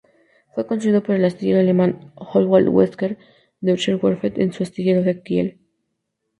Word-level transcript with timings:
Fue 0.55 0.65
construido 0.65 1.03
por 1.03 1.13
el 1.13 1.23
astillero 1.25 1.59
alemán 1.59 2.11
Howaldtswerke-Deutsche 2.15 3.93
Werft 3.97 4.39
en 4.39 4.51
su 4.51 4.63
astillero 4.63 5.03
de 5.03 5.21
Kiel. 5.21 5.59